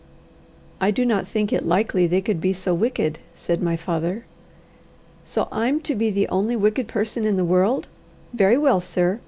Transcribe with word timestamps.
"I 0.79 0.89
do 0.89 1.05
not 1.05 1.27
think 1.27 1.53
it 1.53 1.63
likely 1.63 2.07
they 2.07 2.21
could 2.21 2.41
be 2.41 2.53
so 2.53 2.73
wicked," 2.73 3.19
said 3.35 3.61
my 3.61 3.75
father. 3.77 4.25
"So 5.25 5.47
I'm 5.51 5.79
to 5.81 5.93
be 5.93 6.09
the 6.09 6.27
only 6.29 6.55
wicked 6.55 6.87
person 6.87 7.23
in 7.23 7.37
the 7.37 7.45
world! 7.45 7.87
Very 8.33 8.57
well, 8.57 8.79
sir! 8.81 9.19